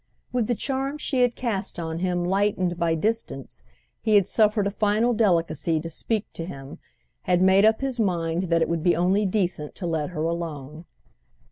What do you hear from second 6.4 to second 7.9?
him, had made up